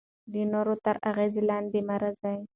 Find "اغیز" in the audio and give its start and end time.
1.09-1.35